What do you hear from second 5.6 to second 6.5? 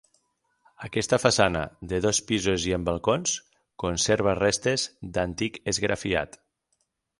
esgrafiat.